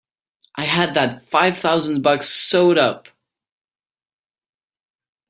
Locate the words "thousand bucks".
1.59-2.27